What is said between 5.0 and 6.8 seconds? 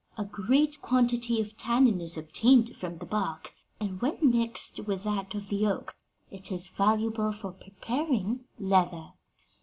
that of the oak, it is